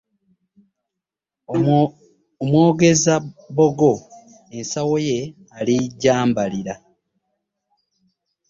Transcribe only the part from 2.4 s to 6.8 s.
Omwogeza bbogo ensawo ye alijambalira.